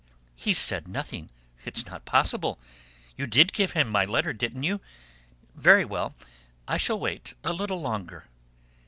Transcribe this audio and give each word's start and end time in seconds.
he's 0.33 0.57
said 0.57 0.87
nothing? 0.87 1.29
It's 1.63 1.85
not 1.85 2.05
possible. 2.05 2.57
You 3.17 3.27
did 3.27 3.53
give 3.53 3.73
him 3.73 3.87
my 3.87 4.03
letter, 4.03 4.33
didn't 4.33 4.63
you? 4.63 4.81
Very 5.53 5.85
well, 5.85 6.15
I 6.67 6.77
shall 6.77 6.99
wait 6.99 7.35
a 7.43 7.53
little 7.53 7.81
longer." 7.81 8.23